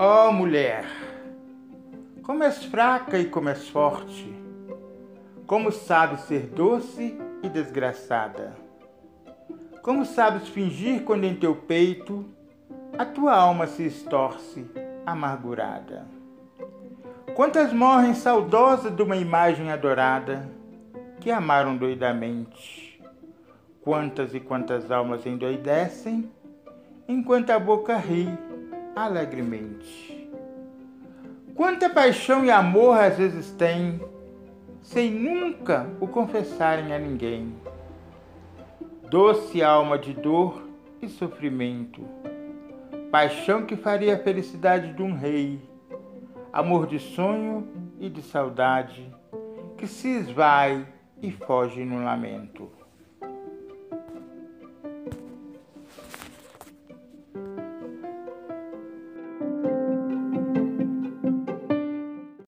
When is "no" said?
51.84-52.04